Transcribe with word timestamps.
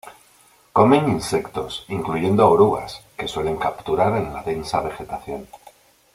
Comen 0.77 1.09
insectos, 1.11 1.85
incluyendo 1.89 2.49
orugas, 2.49 3.03
que 3.15 3.27
suelen 3.27 3.57
capturar 3.57 4.17
en 4.17 4.33
la 4.33 4.41
densa 4.41 4.81
vegetación. 4.81 5.47